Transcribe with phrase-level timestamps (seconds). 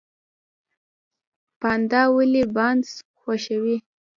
[1.59, 3.77] پاندا ولې بانس خوښوي؟